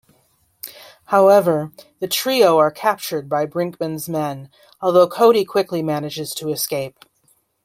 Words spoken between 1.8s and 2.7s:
the trio